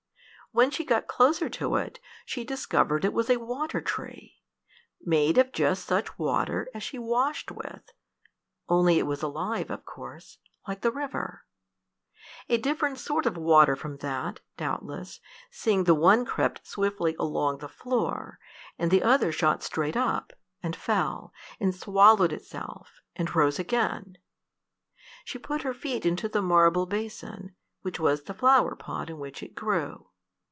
When 0.53 0.69
she 0.69 0.83
got 0.83 1.07
close 1.07 1.39
to 1.39 1.75
it, 1.77 2.01
she 2.25 2.43
discovered 2.43 3.05
it 3.05 3.13
was 3.13 3.29
a 3.29 3.37
water 3.39 3.79
tree 3.79 4.41
made 4.99 5.37
of 5.37 5.53
just 5.53 5.85
such 5.85 6.19
water 6.19 6.67
as 6.73 6.83
she 6.83 6.99
washed 6.99 7.51
with, 7.51 7.93
only 8.67 8.99
it 8.99 9.07
was 9.07 9.23
alive, 9.23 9.71
of 9.71 9.85
course, 9.85 10.39
like 10.67 10.81
the 10.81 10.91
river 10.91 11.45
a 12.49 12.57
different 12.57 12.99
sort 12.99 13.25
of 13.25 13.37
water 13.37 13.77
from 13.77 13.95
that, 13.99 14.41
doubtless, 14.57 15.21
seeing 15.49 15.85
the 15.85 15.95
one 15.95 16.25
crept 16.25 16.67
swiftly 16.67 17.15
along 17.17 17.59
the 17.59 17.69
floor, 17.69 18.37
and 18.77 18.91
the 18.91 19.03
other 19.03 19.31
shot 19.31 19.63
straight 19.63 19.95
up, 19.95 20.33
and 20.61 20.75
fell, 20.75 21.31
and 21.61 21.73
swallowed 21.73 22.33
itself, 22.33 22.99
and 23.15 23.37
rose 23.37 23.57
again. 23.57 24.17
She 25.23 25.39
put 25.39 25.61
her 25.61 25.73
feet 25.73 26.05
into 26.05 26.27
the 26.27 26.41
marble 26.41 26.87
basin, 26.87 27.55
which 27.83 28.01
was 28.01 28.23
the 28.23 28.33
flower 28.33 28.75
pot 28.75 29.09
in 29.09 29.17
which 29.17 29.41
it 29.41 29.55
grew. 29.55 30.07